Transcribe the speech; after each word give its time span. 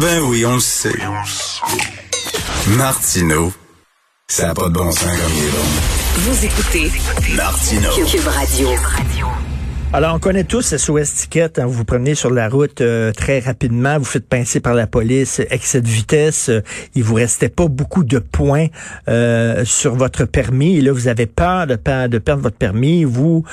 Ben 0.00 0.20
oui, 0.22 0.44
on 0.44 0.54
le 0.54 0.60
sait. 0.60 0.92
Martineau, 2.66 3.52
ça 4.26 4.48
n'a 4.48 4.54
pas 4.54 4.68
de 4.68 4.74
bon 4.74 4.90
sens 4.90 5.04
comme 5.04 5.32
il 5.36 5.44
est 5.44 5.50
bon. 5.50 5.64
Vous 6.16 6.44
écoutez 6.44 6.90
Martino. 7.36 7.90
Cube 8.10 8.26
Radio. 8.26 8.68
Alors, 9.92 10.16
on 10.16 10.18
connaît 10.18 10.42
tous 10.42 10.76
SOS 10.76 11.14
Ticket. 11.14 11.60
Hein, 11.60 11.66
vous 11.66 11.72
vous 11.72 11.84
promenez 11.84 12.16
sur 12.16 12.30
la 12.30 12.48
route 12.48 12.80
euh, 12.80 13.12
très 13.12 13.38
rapidement, 13.38 13.96
vous 13.96 14.04
faites 14.04 14.28
pincer 14.28 14.58
par 14.58 14.74
la 14.74 14.88
police, 14.88 15.40
excès 15.50 15.80
de 15.80 15.86
vitesse. 15.86 16.48
Euh, 16.48 16.62
il 16.96 17.04
vous 17.04 17.14
restait 17.14 17.48
pas 17.48 17.68
beaucoup 17.68 18.02
de 18.02 18.18
points 18.18 18.66
euh, 19.08 19.64
sur 19.64 19.94
votre 19.94 20.24
permis. 20.24 20.78
Et 20.78 20.80
là, 20.80 20.90
vous 20.90 21.06
avez 21.06 21.26
peur 21.26 21.68
de, 21.68 21.74
de 22.08 22.18
perdre 22.18 22.42
votre 22.42 22.56
permis. 22.56 23.04
Vous 23.04 23.44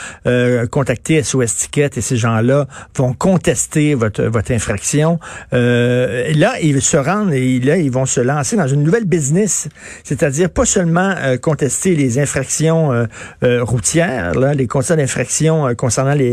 contactez 0.71 1.21
SOS 1.21 1.55
Ticket 1.55 1.91
et 1.95 2.01
ces 2.01 2.17
gens-là 2.17 2.67
vont 2.95 3.13
contester 3.13 3.93
votre, 3.93 4.51
infraction. 4.51 5.19
là, 5.51 6.59
ils 6.61 6.81
se 6.81 6.97
rendent 6.97 7.33
et 7.33 7.59
là, 7.59 7.77
ils 7.77 7.91
vont 7.91 8.05
se 8.05 8.19
lancer 8.19 8.55
dans 8.55 8.67
une 8.67 8.83
nouvelle 8.83 9.05
business. 9.05 9.67
C'est-à-dire 10.03 10.49
pas 10.49 10.65
seulement 10.65 11.13
contester 11.41 11.95
les 11.95 12.19
infractions 12.19 13.07
routières, 13.41 14.33
les 14.55 14.67
constats 14.67 14.95
d'infraction 14.95 15.73
concernant 15.75 16.13
les 16.13 16.30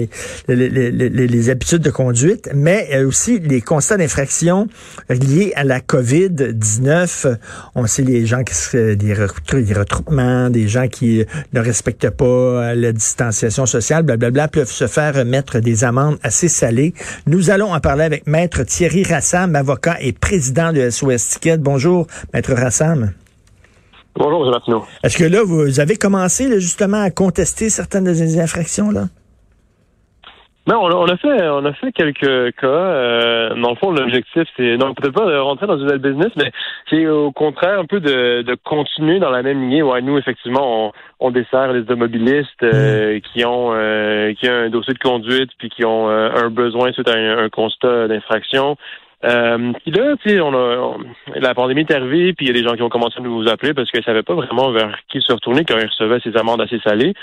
les, 0.48 1.50
habitudes 1.50 1.82
de 1.82 1.90
conduite, 1.90 2.50
mais 2.54 3.02
aussi 3.04 3.38
les 3.38 3.60
constats 3.60 3.96
d'infraction 3.96 4.68
liés 5.08 5.52
à 5.56 5.64
la 5.64 5.80
COVID-19. 5.80 7.36
On 7.74 7.86
sait 7.86 8.02
les 8.02 8.26
gens 8.26 8.44
qui 8.44 8.54
se, 8.54 8.94
des, 8.94 9.14
des 9.14 9.74
retroupements, 9.74 10.50
des 10.50 10.68
gens 10.68 10.88
qui 10.88 11.24
ne 11.52 11.60
respectent 11.60 12.10
pas 12.10 12.74
la 12.74 12.92
distanciation 12.92 13.66
sociale, 13.66 14.02
blablabla, 14.04 14.48
peuvent 14.48 14.70
se 14.70 14.86
faire 14.86 15.24
mettre 15.24 15.60
des 15.60 15.84
amendes 15.84 16.18
assez 16.22 16.48
salées. 16.48 16.94
Nous 17.26 17.50
allons 17.50 17.72
en 17.72 17.80
parler 17.80 18.04
avec 18.04 18.26
Maître 18.26 18.62
Thierry 18.62 19.04
Rassam, 19.04 19.56
avocat 19.56 19.96
et 20.00 20.12
président 20.12 20.72
de 20.72 20.90
SOS 20.90 21.28
Ticket. 21.28 21.58
Bonjour, 21.58 22.06
Maître 22.32 22.52
Rassam. 22.52 23.12
Bonjour, 24.16 24.44
M. 24.44 24.50
Martineau. 24.50 24.84
Est-ce 25.04 25.16
que 25.16 25.24
là, 25.24 25.42
vous 25.44 25.78
avez 25.80 25.96
commencé 25.96 26.60
justement 26.60 27.00
à 27.00 27.10
contester 27.10 27.70
certaines 27.70 28.04
de 28.04 28.14
ces 28.14 28.40
infractions 28.40 28.90
là? 28.90 29.08
Non, 30.68 30.82
on 30.82 31.06
a, 31.06 31.16
fait, 31.16 31.48
on 31.48 31.64
a 31.64 31.72
fait 31.72 31.92
quelques 31.92 32.54
cas. 32.56 32.66
Euh, 32.66 33.54
dans 33.54 33.70
le 33.70 33.76
fond, 33.76 33.90
l'objectif, 33.90 34.44
c'est 34.54 34.76
non 34.76 34.92
peut-être 34.92 35.14
pas 35.14 35.24
de 35.24 35.34
rentrer 35.38 35.66
dans 35.66 35.78
une 35.78 35.84
nouvelle 35.84 35.98
business, 35.98 36.30
mais 36.36 36.52
c'est 36.90 37.06
au 37.06 37.32
contraire 37.32 37.78
un 37.78 37.86
peu 37.86 38.00
de, 38.00 38.42
de 38.42 38.54
continuer 38.54 39.18
dans 39.18 39.30
la 39.30 39.42
même 39.42 39.62
lignée. 39.62 39.80
Ouais, 39.82 40.02
nous, 40.02 40.18
effectivement, 40.18 40.88
on, 40.88 40.92
on 41.20 41.30
dessert 41.30 41.72
les 41.72 41.80
automobilistes 41.80 42.62
euh, 42.62 43.16
mm. 43.16 43.20
qui 43.22 43.46
ont 43.46 43.70
euh, 43.72 44.34
qui 44.34 44.46
ont 44.46 44.52
un 44.52 44.68
dossier 44.68 44.92
de 44.92 44.98
conduite 44.98 45.50
puis 45.58 45.70
qui 45.70 45.86
ont 45.86 46.10
un 46.10 46.50
besoin 46.50 46.92
suite 46.92 47.08
à 47.08 47.14
un, 47.14 47.48
constat 47.48 48.08
d'infraction. 48.08 48.76
Euh, 49.24 49.72
puis 49.82 49.90
là, 49.90 50.16
tu 50.22 50.28
sais, 50.28 50.40
on 50.42 50.52
a 50.52 50.96
la 51.36 51.54
pandémie 51.54 51.80
est 51.80 51.94
arrivée, 51.94 52.34
puis 52.34 52.44
il 52.44 52.48
y 52.48 52.56
a 52.56 52.60
des 52.60 52.68
gens 52.68 52.76
qui 52.76 52.82
ont 52.82 52.90
commencé 52.90 53.16
à 53.18 53.22
nous 53.22 53.48
appeler 53.48 53.72
parce 53.72 53.90
qu'ils 53.90 54.04
savaient 54.04 54.22
pas 54.22 54.34
vraiment 54.34 54.70
vers 54.70 54.94
qui 55.08 55.22
se 55.22 55.32
retourner 55.32 55.64
quand 55.64 55.78
ils 55.78 55.86
recevaient 55.86 56.20
ces 56.20 56.36
amendes 56.36 56.60
assez 56.60 56.78
salées. 56.80 57.14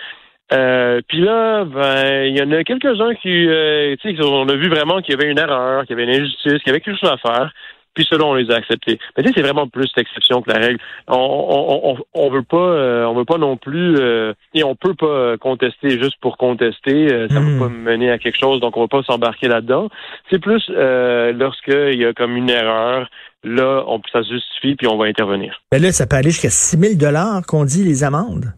Euh, 0.54 1.02
puis 1.08 1.22
là, 1.22 1.66
ben, 1.66 2.26
il 2.26 2.38
y 2.38 2.42
en 2.42 2.52
a 2.52 2.64
quelques-uns 2.64 3.16
qui, 3.16 3.48
euh, 3.48 3.96
tu 4.02 4.16
sais, 4.16 4.24
on 4.24 4.48
a 4.48 4.56
vu 4.56 4.70
vraiment 4.70 5.02
qu'il 5.02 5.16
y 5.16 5.18
avait 5.18 5.32
une 5.32 5.40
erreur, 5.40 5.86
qu'il 5.86 5.98
y 5.98 6.02
avait 6.02 6.12
une 6.12 6.22
injustice, 6.22 6.62
qu'il 6.62 6.68
y 6.68 6.70
avait 6.70 6.82
quelque 6.82 7.00
chose 7.00 7.12
à 7.12 7.18
faire. 7.18 7.52
Puis 7.96 8.06
selon 8.10 8.32
on 8.32 8.34
les 8.34 8.52
a 8.52 8.56
acceptés. 8.56 9.00
Mais 9.16 9.24
tu 9.24 9.30
sais, 9.30 9.36
c'est 9.38 9.42
vraiment 9.42 9.68
plus 9.70 9.90
l'exception 9.96 10.42
que 10.42 10.52
la 10.52 10.60
règle. 10.60 10.80
On, 11.08 11.16
on, 11.16 11.98
on, 12.14 12.30
veut 12.30 12.44
pas, 12.44 12.58
euh, 12.58 13.06
on 13.06 13.16
veut 13.16 13.24
pas 13.24 13.38
non 13.38 13.56
plus, 13.56 13.96
euh, 13.98 14.34
et 14.54 14.66
on 14.66 14.76
peut 14.76 14.96
pas 14.96 15.38
contester 15.38 15.92
juste 15.92 16.18
pour 16.20 16.38
contester. 16.38 17.08
ça 17.30 17.40
ne 17.40 17.40
va 17.40 17.40
hmm. 17.40 17.60
pas 17.60 17.70
mener 17.70 18.12
à 18.12 18.18
quelque 18.18 18.38
chose, 18.38 18.60
donc 18.60 18.76
on 18.76 18.82
va 18.82 18.88
pas 18.90 19.04
s'embarquer 19.04 19.48
là-dedans. 19.48 19.88
C'est 20.30 20.40
plus 20.40 20.62
euh, 20.72 21.32
lorsqu'il 21.32 21.98
y 21.98 22.06
a 22.06 22.12
comme 22.12 22.36
une 22.36 22.50
erreur, 22.50 23.10
là, 23.46 23.86
on, 23.88 24.02
ça 24.12 24.24
se 24.24 24.34
justifie, 24.34 24.76
puis 24.76 24.88
on 24.88 24.98
va 24.98 25.06
intervenir. 25.06 25.62
Mais 25.72 25.80
là, 25.80 25.94
ça 25.94 26.06
peut 26.06 26.18
aller 26.18 26.32
jusqu'à 26.32 26.50
6 26.50 26.78
000 26.78 26.96
dollars 26.96 27.44
qu'on 27.48 27.64
dit 27.64 27.86
les 27.86 28.04
amendes. 28.04 28.54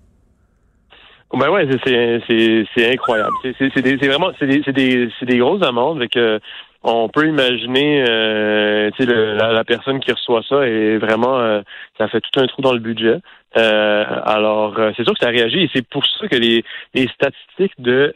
Ben 1.34 1.50
ouais, 1.50 1.68
c'est 1.86 2.94
incroyable. 2.94 3.34
C'est 3.60 4.08
vraiment 4.08 4.32
c'est 4.40 4.48
des 4.48 4.62
des 4.72 5.10
des 5.22 5.38
grosses 5.38 5.62
amendes 5.62 5.98
avec 5.98 6.16
euh, 6.16 6.40
on 6.84 7.10
peut 7.10 7.28
imaginer 7.28 8.06
euh, 8.08 8.90
la, 9.00 9.52
la, 9.52 9.64
personne 9.66 10.00
qui 10.00 10.12
reçoit 10.12 10.42
ça 10.48 10.66
et 10.66 10.98
vraiment 10.98 11.38
euh, 11.40 11.62
ça 11.98 12.08
fait 12.08 12.22
tout 12.22 12.40
un 12.40 12.48
trou 12.48 12.62
dans 12.62 12.74
le 12.74 12.80
budget. 12.80 13.18
Euh, 13.58 14.06
alors 14.26 14.76
c'est 14.96 15.04
sûr 15.04 15.14
que 15.14 15.20
ça 15.20 15.30
réagit 15.32 15.64
et 15.64 15.70
c'est 15.74 15.86
pour 15.88 16.06
ça 16.06 16.28
que 16.28 16.36
les, 16.36 16.64
les 16.94 17.08
statistiques 17.08 17.74
de 17.80 18.14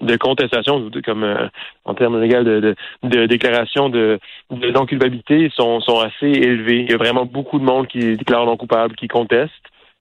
de 0.00 0.16
contestation 0.16 0.90
comme 1.04 1.50
en 1.84 1.94
termes 1.94 2.20
légaux 2.20 2.42
de, 2.42 2.60
de, 2.60 2.74
de, 3.04 3.26
déclaration 3.26 3.88
de, 3.88 4.18
de 4.50 4.70
non 4.70 4.86
culpabilité 4.86 5.50
sont 5.54 5.80
sont 5.80 6.00
assez 6.00 6.26
élevées. 6.26 6.80
Il 6.80 6.90
y 6.90 6.94
a 6.94 6.98
vraiment 6.98 7.24
beaucoup 7.24 7.58
de 7.58 7.64
monde 7.64 7.86
qui 7.86 8.16
déclare 8.16 8.46
non 8.46 8.56
coupable, 8.56 8.96
qui 8.96 9.08
conteste. 9.08 9.52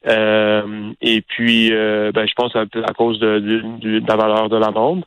Euh, 0.07 0.91
et 1.01 1.21
puis, 1.21 1.69
euh, 1.71 2.11
ben, 2.11 2.27
je 2.27 2.33
pense 2.33 2.55
à, 2.55 2.61
à 2.61 2.93
cause 2.93 3.19
de, 3.19 3.39
de, 3.39 4.01
la 4.07 4.15
valeur 4.15 4.49
de 4.49 4.57
la 4.57 4.69
vente. 4.71 5.03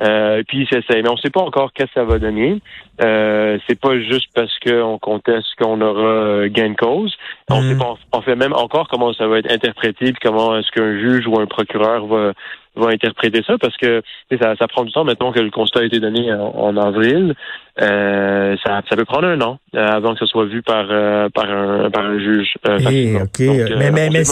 Euh, 0.00 0.42
puis 0.48 0.66
c'est 0.70 0.82
ça. 0.86 0.94
Mais 0.94 1.08
on 1.08 1.12
ne 1.12 1.18
sait 1.18 1.30
pas 1.30 1.42
encore 1.42 1.72
qu'est-ce 1.72 1.88
que 1.88 2.00
ça 2.00 2.04
va 2.04 2.18
donner. 2.18 2.60
Euh, 3.02 3.58
c'est 3.66 3.78
pas 3.78 3.98
juste 4.00 4.30
parce 4.34 4.58
qu'on 4.60 4.98
conteste 4.98 5.48
qu'on 5.60 5.80
aura 5.82 6.48
gain 6.48 6.70
de 6.70 6.76
cause. 6.76 7.14
On 7.50 7.60
mm. 7.60 7.68
sait 7.68 7.76
pas, 7.76 7.94
on 8.12 8.22
fait 8.22 8.36
même 8.36 8.54
encore 8.54 8.88
comment 8.88 9.12
ça 9.12 9.26
va 9.26 9.38
être 9.38 9.52
interprété, 9.52 10.12
puis 10.12 10.20
comment 10.22 10.56
est-ce 10.56 10.70
qu'un 10.70 10.98
juge 10.98 11.26
ou 11.26 11.38
un 11.38 11.46
procureur 11.46 12.06
va 12.06 12.32
va 12.74 12.88
interpréter 12.88 13.42
ça 13.46 13.58
parce 13.58 13.76
que 13.76 14.02
ça, 14.40 14.54
ça 14.56 14.66
prend 14.66 14.84
du 14.84 14.92
temps 14.92 15.04
maintenant 15.04 15.32
que 15.32 15.40
le 15.40 15.50
constat 15.50 15.80
a 15.80 15.84
été 15.84 16.00
donné 16.00 16.32
en, 16.32 16.76
avril. 16.76 17.34
Euh, 17.80 18.56
ça, 18.64 18.80
ça 18.88 18.96
peut 18.96 19.04
prendre 19.04 19.28
un 19.28 19.40
an 19.42 19.58
euh, 19.58 19.61
avant 19.74 20.12
que 20.12 20.20
ce 20.20 20.26
soit 20.26 20.46
vu 20.46 20.62
par 20.62 20.86
euh, 20.90 21.28
par 21.30 21.50
un 21.50 21.90
par 21.90 22.04
un 22.04 22.18
juge. 22.18 22.54
Eh, 22.90 23.16
ok, 23.22 23.38
mais 23.38 23.90
mais, 23.90 24.10
mais 24.10 24.22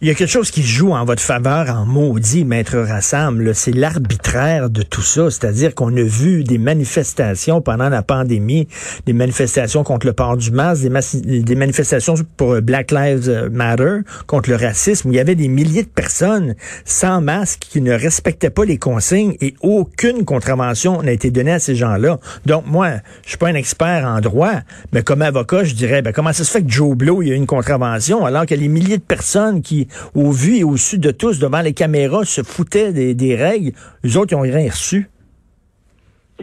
il 0.00 0.08
y 0.08 0.10
a 0.10 0.14
quelque 0.14 0.30
chose 0.30 0.50
qui 0.50 0.62
joue 0.62 0.92
en 0.92 1.04
votre 1.04 1.22
faveur 1.22 1.68
en 1.70 1.84
maudit, 1.84 2.44
maître 2.44 2.78
Rassemble. 2.78 3.54
C'est 3.54 3.72
l'arbitraire 3.72 4.70
de 4.70 4.82
tout 4.82 5.02
ça, 5.02 5.30
c'est-à-dire 5.30 5.74
qu'on 5.74 5.96
a 5.96 6.02
vu 6.02 6.44
des 6.44 6.58
manifestations 6.58 7.60
pendant 7.60 7.88
la 7.88 8.02
pandémie, 8.02 8.68
des 9.06 9.12
manifestations 9.12 9.82
contre 9.82 10.06
le 10.06 10.12
port 10.12 10.36
du 10.36 10.50
masque, 10.50 10.82
des, 10.82 11.42
des 11.42 11.54
manifestations 11.56 12.14
pour 12.36 12.60
Black 12.62 12.90
Lives 12.90 13.48
Matter, 13.50 13.98
contre 14.26 14.50
le 14.50 14.56
racisme. 14.56 15.10
il 15.10 15.16
y 15.16 15.20
avait 15.20 15.34
des 15.34 15.48
milliers 15.48 15.82
de 15.82 15.88
personnes 15.88 16.54
sans 16.84 17.20
masque 17.20 17.60
qui 17.60 17.80
ne 17.80 17.92
respectaient 17.92 18.50
pas 18.50 18.64
les 18.64 18.78
consignes 18.78 19.36
et 19.40 19.54
aucune 19.60 20.24
contravention 20.24 21.02
n'a 21.02 21.12
été 21.12 21.30
donnée 21.30 21.52
à 21.52 21.58
ces 21.58 21.74
gens-là. 21.74 22.18
Donc, 22.46 22.64
moi, 22.66 22.90
je 23.24 23.30
suis 23.30 23.38
pas 23.38 23.48
un 23.48 23.54
expert 23.54 24.04
en 24.06 24.20
droit, 24.20 24.51
mais 24.92 25.02
comme 25.02 25.22
avocat, 25.22 25.64
je 25.64 25.74
dirais, 25.74 26.02
ben, 26.02 26.12
comment 26.12 26.32
ça 26.32 26.44
se 26.44 26.50
fait 26.50 26.62
que 26.62 26.70
Joe 26.70 26.96
Blow, 26.96 27.22
il 27.22 27.28
y 27.28 27.32
a 27.32 27.34
une 27.34 27.46
contravention, 27.46 28.24
alors 28.24 28.46
que 28.46 28.54
les 28.54 28.68
milliers 28.68 28.98
de 28.98 29.02
personnes 29.02 29.62
qui, 29.62 29.88
au 30.14 30.30
vu 30.30 30.56
et 30.56 30.64
au 30.64 30.76
su 30.76 30.98
de 30.98 31.10
tous, 31.10 31.38
devant 31.38 31.60
les 31.60 31.72
caméras, 31.72 32.24
se 32.24 32.42
foutaient 32.42 32.92
des, 32.92 33.36
règles, 33.36 33.72
les 34.02 34.16
autres, 34.16 34.32
ils 34.32 34.36
ont 34.36 34.40
rien 34.40 34.70
reçu. 34.70 35.08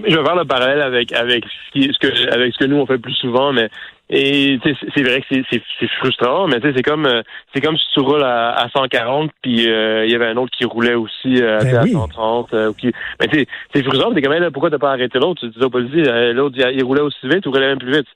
Je 0.07 0.17
vais 0.17 0.23
faire 0.23 0.35
le 0.35 0.45
parallèle 0.45 0.81
avec 0.81 1.11
avec 1.13 1.45
ce 1.73 1.99
que 1.99 2.33
avec 2.33 2.53
ce 2.53 2.59
que 2.59 2.65
nous 2.65 2.77
on 2.77 2.85
fait 2.85 2.97
plus 2.97 3.13
souvent, 3.13 3.53
mais 3.53 3.69
et 4.09 4.59
c'est 4.63 5.03
vrai 5.03 5.21
que 5.21 5.43
c'est 5.51 5.89
frustrant, 5.99 6.47
mais 6.47 6.57
c'est 6.61 6.81
comme 6.81 7.05
euh, 7.05 7.21
c'est 7.53 7.61
comme 7.61 7.77
si 7.77 7.85
tu 7.93 7.99
roules 7.99 8.23
à, 8.23 8.51
à 8.53 8.69
140 8.69 9.29
puis 9.41 9.69
euh, 9.69 10.05
il 10.05 10.11
y 10.11 10.15
avait 10.15 10.25
un 10.25 10.37
autre 10.37 10.51
qui 10.57 10.65
roulait 10.65 10.95
aussi 10.95 11.41
euh, 11.41 11.59
ben 11.61 11.75
à 11.75 11.85
130. 11.85 12.75
qui, 12.77 12.91
mais 13.19 13.45
c'est 13.73 13.83
frustrant, 13.83 14.11
t'es 14.11 14.21
quand 14.21 14.31
même 14.31 14.41
là, 14.41 14.51
pourquoi 14.51 14.71
t'as 14.71 14.79
pas 14.79 14.91
arrêté 14.91 15.19
l'autre? 15.19 15.41
Tu 15.41 15.49
dis 15.49 15.63
au 15.63 15.69
policier, 15.69 16.33
l'autre 16.33 16.57
il, 16.57 16.83
roulait 16.83 17.01
aussi 17.01 17.27
vite 17.27 17.45
ou 17.45 17.51
roulait 17.51 17.67
même 17.67 17.77
plus 17.77 17.91
vite. 17.91 18.07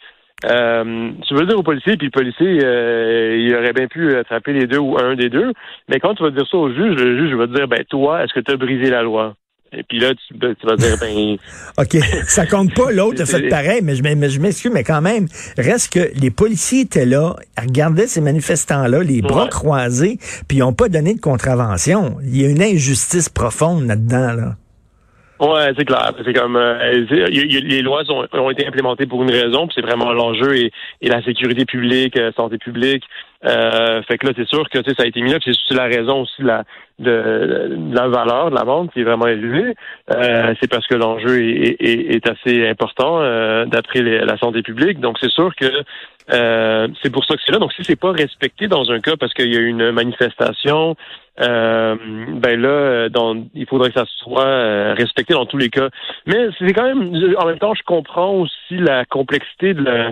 tu 0.42 1.34
veux 1.36 1.42
le 1.42 1.46
dire 1.46 1.60
au 1.60 1.64
policier, 1.64 1.96
puis 1.96 2.08
le 2.08 2.12
policier, 2.12 2.56
il 2.56 3.56
aurait 3.56 3.74
bien 3.74 3.88
pu 3.88 4.16
attraper 4.16 4.54
les 4.54 4.66
deux 4.66 4.80
ou 4.80 4.98
un 4.98 5.16
des 5.16 5.30
deux. 5.30 5.54
Mais 5.90 6.00
quand 6.00 6.16
tu 6.16 6.24
vas 6.24 6.32
dire 6.32 6.48
ça 6.50 6.58
au 6.58 6.70
juge, 6.70 6.96
le 6.96 7.20
juge 7.20 7.36
va 7.36 7.46
te 7.46 7.54
dire, 7.54 7.68
ben 7.68 7.84
toi, 7.88 8.24
est-ce 8.24 8.34
que 8.34 8.40
tu 8.40 8.52
as 8.52 8.58
brisé 8.58 8.90
la 8.90 9.04
loi? 9.04 9.36
Et 9.76 9.84
puis 9.84 10.00
là, 10.00 10.14
tu, 10.14 10.38
ben, 10.38 10.56
vas 10.64 10.76
dire, 10.76 10.98
ben... 11.00 11.38
OK, 11.78 11.98
ça 12.28 12.46
compte 12.46 12.74
pas, 12.74 12.92
l'autre 12.92 13.22
a 13.22 13.26
fait 13.26 13.50
pareil, 13.50 13.82
mais 13.84 13.96
je, 13.96 14.04
mais 14.04 14.30
je 14.30 14.40
m'excuse, 14.40 14.72
mais 14.74 14.84
quand 14.84 15.02
même, 15.02 15.28
reste 15.58 15.94
que 15.94 16.12
les 16.20 16.32
policiers 16.32 16.82
étaient 16.82 17.06
là, 17.06 17.36
regardaient 17.60 18.08
ces 18.08 18.22
manifestants-là, 18.22 19.02
les 19.04 19.22
bras 19.22 19.48
croisés, 19.48 20.20
puis 20.48 20.58
ils 20.58 20.62
n'ont 20.62 20.74
pas 20.74 20.90
donné 20.90 21.16
de 21.16 21.22
contravention. 21.22 22.18
Il 22.24 22.40
y 22.40 22.46
a 22.46 22.50
une 22.50 22.62
injustice 22.62 23.30
profonde 23.30 23.88
là-dedans, 23.88 24.34
là. 24.34 24.56
Ouais, 25.40 25.74
c'est 25.78 25.86
clair. 25.86 26.12
C'est 26.24 26.34
comme 26.34 26.56
euh, 26.56 27.06
les 27.10 27.82
lois 27.82 28.04
ont, 28.10 28.50
été 28.52 28.68
implémentées 28.68 29.08
pour 29.08 29.24
une 29.24 29.32
raison, 29.32 29.68
puis 29.68 29.76
c'est 29.76 29.86
vraiment 29.86 30.14
l'enjeu 30.14 30.56
et, 30.56 30.72
la 31.02 31.24
sécurité 31.24 31.66
publique, 31.66 32.18
euh, 32.18 32.32
santé 32.38 32.58
publique. 32.58 33.04
Euh, 33.44 34.02
fait 34.04 34.18
que 34.18 34.28
là, 34.28 34.34
c'est 34.38 34.48
sûr 34.48 34.70
que 34.70 34.80
ça 34.84 35.04
a 35.04 35.06
été 35.06 35.22
mis 35.22 35.32
là, 35.32 35.40
c'est 35.44 35.76
la 35.76 35.86
raison 35.86 36.22
aussi 36.22 36.42
de 36.42 36.48
la, 36.48 36.64
de, 37.00 37.78
la 37.92 38.08
valeur 38.08 38.52
de 38.52 38.56
la 38.56 38.64
vente 38.64 38.94
qui 38.94 39.02
est 39.02 39.04
vraiment 39.04 39.28
élevée. 39.28 39.74
c'est 40.62 40.70
parce 40.70 40.88
que 40.88 40.96
l'enjeu 40.96 41.42
est, 41.42 42.26
assez 42.30 42.66
important 42.70 43.20
d'après 43.66 44.02
la 44.02 44.38
santé 44.38 44.62
publique. 44.62 45.02
Donc 45.02 45.18
c'est 45.20 45.32
sûr 45.32 45.54
que 45.56 45.84
c'est 46.30 47.12
pour 47.12 47.26
ça 47.26 47.36
que 47.36 47.42
c'est 47.46 47.52
là. 47.52 47.60
Donc 47.60 47.74
si 47.74 47.84
c'est 47.84 48.00
pas 48.00 48.12
respecté 48.12 48.68
dans 48.68 48.90
un 48.92 49.00
cas 49.00 49.18
parce 49.20 49.34
qu'il 49.34 49.54
y 49.54 49.58
a 49.58 49.62
une 49.62 49.92
manifestation, 49.92 50.96
euh, 51.42 51.96
ben 52.36 52.62
là, 52.62 52.70
euh, 52.70 53.10
il 53.56 53.66
faudrait 53.66 53.90
que 53.92 54.00
ça 54.00 54.06
soit 54.18 54.46
euh, 54.46 54.94
respecté 54.96 55.34
dans 55.34 55.46
tous 55.46 55.58
les 55.58 55.70
cas. 55.70 55.90
Mais 56.28 56.50
c'est 56.60 56.74
quand 56.74 56.84
même, 56.84 57.36
en 57.38 57.46
même 57.46 57.58
temps, 57.58 57.74
je 57.74 57.84
comprends 57.84 58.32
aussi 58.34 58.78
la 58.78 59.06
complexité 59.06 59.74
de 59.74 59.82
la, 59.82 60.12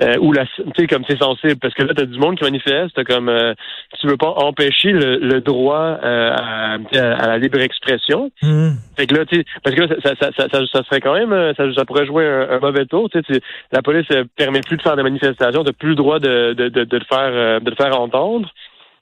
euh, 0.00 0.16
ou 0.20 0.32
la, 0.32 0.46
tu 0.46 0.62
sais, 0.74 0.86
comme 0.86 1.04
c'est 1.06 1.18
sensible, 1.18 1.56
parce 1.60 1.74
que 1.74 1.82
là, 1.82 1.92
t'as 1.94 2.06
du 2.06 2.18
monde 2.18 2.38
qui 2.38 2.44
manifeste, 2.44 3.04
comme, 3.04 3.28
euh, 3.28 3.52
tu 4.00 4.06
veux 4.06 4.16
pas 4.16 4.30
empêcher 4.30 4.92
le, 4.92 5.40
droit 5.40 5.98
à, 6.02 6.78
la 6.90 7.38
libre 7.38 7.60
expression. 7.60 8.30
Hmm. 8.40 8.70
Fait 8.96 9.06
que 9.06 9.14
là, 9.14 9.26
tu 9.26 9.44
parce 9.62 9.76
que 9.76 9.82
là, 9.82 9.88
ça, 10.02 10.14
ça, 10.18 10.30
ça, 10.32 10.66
ça, 10.72 10.82
serait 10.84 11.00
quand 11.00 11.14
même, 11.14 11.52
ça, 11.54 11.64
ça 11.74 11.84
pourrait 11.84 12.06
jouer 12.06 12.26
un, 12.26 12.60
mauvais 12.60 12.86
tour. 12.86 13.10
Tu 13.10 13.20
sais, 13.28 13.40
la 13.72 13.82
police 13.82 14.06
permet 14.36 14.62
plus 14.62 14.78
de 14.78 14.82
faire 14.82 14.96
des 14.96 15.02
manifestations, 15.02 15.64
t'as 15.64 15.72
plus 15.72 15.90
le 15.90 15.96
droit 15.96 16.18
de, 16.18 16.54
de, 16.54 16.70
de, 16.70 16.84
de 16.84 16.96
le 16.96 17.04
faire, 17.04 17.60
de 17.60 17.68
le 17.68 17.76
faire 17.76 18.00
entendre. 18.00 18.48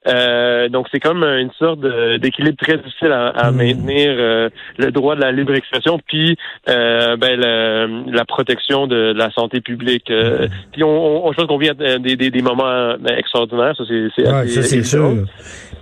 Euh, 0.07 0.71
donc 0.71 0.87
c'est 0.91 1.01
comme 1.01 1.23
une 1.25 1.51
sorte 1.59 1.81
d'équilibre 2.21 2.57
très 2.57 2.79
difficile 2.79 3.13
à, 3.13 3.51
hmm. 3.51 3.57
maintenir 3.57 4.15
euh, 4.19 4.49
le 4.79 4.91
droit 4.91 5.15
de 5.15 5.21
la 5.21 5.31
libre 5.31 5.55
expression 5.55 6.01
puis 6.07 6.39
euh, 6.71 7.19
ben, 7.19 7.39
la 7.39 8.25
protection 8.25 8.87
de, 8.87 9.13
la 9.13 9.31
santé 9.33 9.61
publique. 9.61 10.11
Hmm. 10.11 10.47
Puis 10.73 10.85
on, 10.85 11.27
on, 11.27 11.33
je 11.33 11.37
pense 11.37 11.47
qu'on 11.47 11.59
vit 11.59 11.71
des, 12.01 12.17
des, 12.17 12.31
des 12.31 12.43
moments 12.43 12.97
extraordinaires, 13.09 13.75
ça 13.77 13.85
c'est 13.87 14.27
ouais, 14.27 14.49
c'est 14.49 14.83
sûr. 14.83 15.13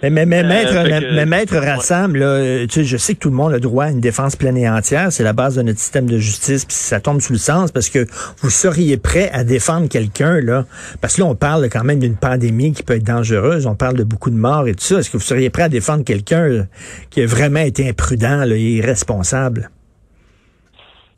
Mais, 0.03 0.11
mais, 0.11 0.27
mais 0.27 0.45
maître, 0.45 0.75
mais, 1.13 1.27
maître 1.27 1.57
Rassam, 1.57 2.15
là, 2.15 2.67
tu 2.67 2.69
sais, 2.71 2.85
je 2.85 2.97
sais 2.97 3.15
que 3.15 3.19
tout 3.19 3.31
le 3.31 3.35
monde 3.35 3.53
a 3.53 3.59
droit 3.59 3.87
à 3.87 3.91
une 3.91 4.01
défense 4.01 4.37
pleine 4.37 4.57
et 4.57 4.69
entière, 4.69 5.11
c'est 5.11 5.25
la 5.25 5.33
base 5.33 5.57
de 5.57 5.63
notre 5.63 5.81
système 5.81 6.07
de 6.07 6.19
justice, 6.19 6.65
puis 6.65 6.77
ça 6.77 7.01
tombe 7.01 7.21
sous 7.21 7.33
le 7.33 7.39
sens 7.39 7.73
parce 7.73 7.89
que 7.89 8.07
vous 8.39 8.51
seriez 8.51 8.97
prêt 8.97 9.29
à 9.33 9.43
défendre 9.43 9.89
quelqu'un 9.89 10.41
là, 10.41 10.67
parce 11.01 11.17
que 11.17 11.23
là 11.23 11.27
on 11.27 11.35
parle 11.35 11.69
quand 11.69 11.83
même 11.83 11.99
d'une 11.99 12.17
pandémie 12.17 12.73
qui 12.73 12.85
peut 12.85 12.95
être 12.95 13.05
dangereuse, 13.05 13.67
on 13.67 13.75
parle 13.75 13.97
de 13.97 14.05
beaucoup 14.09 14.31
de 14.31 14.37
morts 14.37 14.67
et 14.67 14.75
tout 14.75 14.85
ça. 14.85 14.99
Est-ce 14.99 15.11
que 15.11 15.17
vous 15.17 15.23
seriez 15.23 15.51
prêt 15.51 15.65
à 15.65 15.69
défendre 15.69 16.05
quelqu'un 16.05 16.43
euh, 16.43 16.63
qui 17.11 17.23
a 17.23 17.27
vraiment 17.27 17.61
été 17.61 17.89
imprudent 17.89 18.45
et 18.51 18.77
irresponsable? 18.77 19.71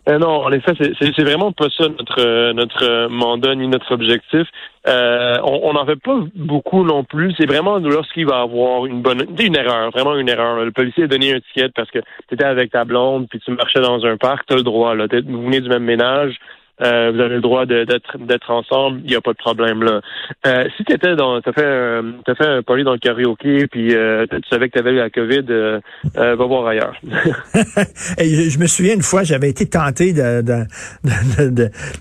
Euh, 0.09 0.19
non, 0.19 0.45
en 0.45 0.51
effet, 0.51 0.73
c'est 0.99 1.23
vraiment 1.23 1.53
pas 1.53 1.69
ça 1.77 1.85
notre 1.85 2.53
notre 2.53 3.09
mandat 3.09 3.55
ni 3.55 3.69
notre 3.69 3.93
objectif. 3.93 4.47
Euh, 4.89 5.37
on 5.45 5.75
n'en 5.75 5.85
fait 5.85 6.01
pas 6.01 6.19
beaucoup 6.35 6.85
non 6.85 7.05
plus. 7.05 7.35
C'est 7.39 7.47
vraiment 7.47 7.79
lorsqu'il 7.79 8.27
va 8.27 8.41
avoir 8.41 8.87
une 8.87 9.03
bonne 9.03 9.27
une 9.39 9.57
erreur, 9.57 9.91
vraiment 9.91 10.17
une 10.17 10.29
erreur. 10.29 10.65
Le 10.65 10.73
policier 10.73 11.05
a 11.05 11.07
donné 11.07 11.35
un 11.35 11.41
ticket 11.41 11.69
parce 11.75 11.91
que 11.91 11.99
tu 12.29 12.35
étais 12.35 12.45
avec 12.45 12.73
ta 12.73 12.85
blonde 12.85 13.29
puis 13.29 13.41
tu 13.41 13.51
marchais 13.53 13.81
dans 13.81 14.05
un 14.07 14.17
parc, 14.17 14.47
tu 14.47 14.55
as 14.55 14.57
le 14.57 14.63
droit. 14.63 14.95
Là. 14.95 15.07
Vous 15.27 15.43
venez 15.43 15.61
du 15.61 15.69
même 15.69 15.85
ménage, 15.85 16.37
euh, 16.83 17.13
vous 17.13 17.21
avez 17.21 17.35
le 17.37 17.41
droit 17.41 17.67
d'être 17.67 18.51
ensemble, 18.51 19.01
il 19.05 19.11
n'y 19.11 19.17
a 19.17 19.21
pas 19.21 19.33
de 19.33 19.39
problème 19.39 19.83
là. 19.83 20.01
Euh, 20.47 20.65
si 20.77 20.85
tu 20.85 20.97
dans 21.17 21.41
t'as 21.41 21.53
fait 21.53 21.67
un 21.67 22.13
t'as 22.25 22.35
fait 22.35 22.47
un 22.47 22.63
poli 22.63 22.85
dans 22.85 22.93
le 22.93 22.99
karaoké 22.99 23.67
puis 23.67 23.95
euh, 23.95 24.27
tu 24.31 24.41
savais 24.49 24.69
que 24.69 24.75
tu 24.75 24.79
avais 24.79 24.93
eu 24.93 24.97
la 24.97 25.11
COVID, 25.11 25.45
euh, 25.51 25.81
va 26.15 26.35
voir 26.35 26.67
ailleurs. 26.67 26.95
je 27.05 28.59
me 28.59 28.67
souviens 28.67 28.95
une 28.95 29.03
fois, 29.03 29.23
j'avais 29.23 29.51
été 29.51 29.67
tenté 29.67 30.13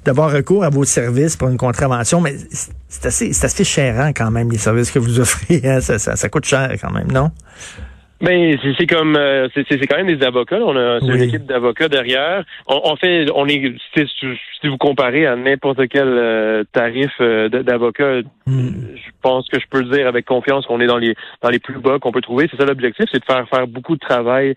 d'avoir 0.06 0.32
recours 0.32 0.64
à 0.64 0.70
vos 0.70 0.86
services 0.86 1.36
pour 1.36 1.50
une 1.50 1.58
contravention, 1.58 2.22
mais 2.22 2.36
c'est 2.88 3.06
assez 3.06 3.30
assez 3.32 3.64
chérant 3.64 4.12
quand 4.16 4.32
même 4.32 4.52
les 4.52 4.58
services 4.58 4.92
que 4.92 5.00
vous 5.00 5.20
offrez. 5.22 5.62
Hein? 5.64 5.82
Ça, 5.82 6.00
ça, 6.00 6.16
ça 6.16 6.30
coûte 6.30 6.46
cher 6.46 6.70
quand 6.82 6.92
même, 6.92 7.12
non? 7.12 7.32
Mais 8.22 8.58
ben, 8.58 8.74
c'est 8.78 8.88
comme 8.88 9.16
euh, 9.16 9.48
c'est 9.56 9.88
quand 9.88 9.98
même 9.98 10.14
des 10.14 10.26
avocats. 10.26 10.60
On 10.60 10.76
a 10.76 11.00
une 11.00 11.22
équipe 11.22 11.46
d'avocats 11.46 11.88
derrière. 11.88 12.44
On, 12.68 12.96
fait 12.98 13.28
on 13.34 13.46
est 13.48 13.74
si, 13.96 14.68
vous 14.68 14.78
comparez 14.78 15.26
à 15.26 15.36
n'importe 15.38 15.88
quel 15.88 16.08
euh, 16.08 16.64
tarif 16.74 17.12
euh, 17.22 17.48
d'avocat, 17.48 18.22
hmm. 18.46 18.72
Je 19.20 19.30
pense 19.30 19.48
que 19.50 19.60
je 19.60 19.66
peux 19.70 19.84
dire 19.84 20.08
avec 20.08 20.26
confiance 20.26 20.66
qu'on 20.66 20.80
est 20.80 20.88
dans 20.88 20.98
les 20.98 21.16
dans 21.42 21.50
les 21.50 21.60
plus 21.60 21.80
bas 21.80 22.00
qu'on 22.00 22.12
peut 22.12 22.22
trouver. 22.22 22.48
C'est 22.50 22.58
ça 22.58 22.66
l'objectif, 22.66 23.06
c'est 23.12 23.20
de 23.20 23.26
faire 23.26 23.48
faire 23.50 23.68
beaucoup 23.68 23.96
de 23.96 24.00
travail 24.00 24.56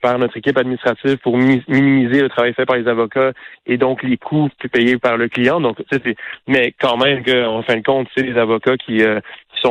par 0.00 0.18
notre 0.18 0.36
équipe 0.36 0.58
administrative 0.58 1.18
pour 1.18 1.38
minimiser 1.38 2.22
le 2.22 2.28
travail 2.28 2.52
fait 2.54 2.66
par 2.66 2.76
les 2.76 2.88
avocats 2.88 3.32
et 3.66 3.76
donc 3.76 4.02
les 4.02 4.16
coûts 4.16 4.48
payés 4.72 4.98
par 4.98 5.16
le 5.16 5.28
client. 5.28 5.60
Donc 5.60 5.76
c'est 5.90 6.02
mais 6.46 6.74
quand 6.80 6.96
même 6.96 7.24
qu'en 7.24 7.62
fin 7.62 7.76
de 7.76 7.82
compte, 7.82 8.08
c'est 8.16 8.24
les 8.24 8.38
avocats 8.38 8.76
qui 8.76 9.02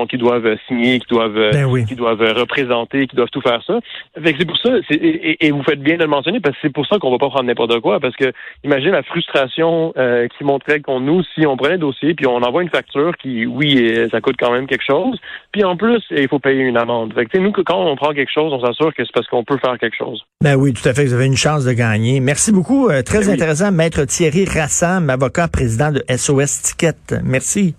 qui 0.09 0.17
doivent 0.17 0.57
signer, 0.67 0.99
qui 0.99 1.07
doivent, 1.07 1.51
ben 1.51 1.85
qui 1.85 1.95
doivent 1.95 2.21
représenter, 2.21 3.07
qui 3.07 3.15
doivent 3.15 3.29
tout 3.29 3.41
faire 3.41 3.61
ça. 3.65 3.79
c'est 4.15 4.45
pour 4.45 4.57
ça, 4.57 4.69
et, 4.89 5.51
vous 5.51 5.63
faites 5.63 5.81
bien 5.81 5.97
de 5.97 6.03
le 6.03 6.07
mentionner, 6.07 6.39
parce 6.39 6.55
que 6.55 6.61
c'est 6.63 6.73
pour 6.73 6.85
ça 6.85 6.97
qu'on 6.97 7.11
va 7.11 7.17
pas 7.17 7.29
prendre 7.29 7.45
n'importe 7.45 7.79
quoi, 7.81 7.99
parce 7.99 8.15
que 8.15 8.31
imagine 8.63 8.91
la 8.91 9.03
frustration 9.03 9.93
euh, 9.97 10.27
qui 10.27 10.43
montrait 10.43 10.79
qu'on 10.79 10.99
nous, 10.99 11.23
si 11.35 11.45
on 11.45 11.57
prenait 11.57 11.75
un 11.75 11.79
dossier, 11.79 12.13
puis 12.13 12.25
on 12.27 12.37
envoie 12.37 12.63
une 12.63 12.69
facture 12.69 13.15
qui, 13.17 13.45
oui, 13.45 14.09
ça 14.09 14.20
coûte 14.21 14.35
quand 14.39 14.51
même 14.51 14.67
quelque 14.67 14.85
chose, 14.85 15.19
puis 15.51 15.63
en 15.63 15.75
plus, 15.75 16.01
il 16.11 16.27
faut 16.27 16.39
payer 16.39 16.61
une 16.61 16.77
amende. 16.77 17.13
Fait 17.13 17.25
que, 17.25 17.37
nous, 17.37 17.51
quand 17.51 17.85
on 17.85 17.95
prend 17.95 18.13
quelque 18.13 18.31
chose, 18.33 18.51
on 18.53 18.65
s'assure 18.65 18.93
que 18.93 19.03
c'est 19.03 19.13
parce 19.13 19.27
qu'on 19.27 19.43
peut 19.43 19.57
faire 19.57 19.77
quelque 19.79 19.97
chose. 19.97 20.21
Ben 20.41 20.55
oui, 20.55 20.73
tout 20.73 20.87
à 20.87 20.93
fait, 20.93 21.05
vous 21.05 21.13
avez 21.13 21.25
une 21.25 21.37
chance 21.37 21.65
de 21.65 21.73
gagner. 21.73 22.19
Merci 22.19 22.51
beaucoup. 22.51 22.89
Euh, 22.89 23.01
très 23.01 23.19
ben 23.19 23.31
intéressant, 23.31 23.71
Maître 23.71 24.05
Thierry 24.05 24.45
Rassam, 24.45 25.09
avocat, 25.09 25.47
président 25.47 25.91
de 25.91 26.03
SOS 26.09 26.61
Ticket. 26.61 27.21
Merci. 27.23 27.75